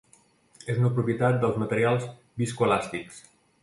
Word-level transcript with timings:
És 0.73 0.79
una 0.81 0.91
propietat 0.95 1.39
dels 1.45 1.61
materials 1.67 2.11
viscoelàstics. 2.45 3.27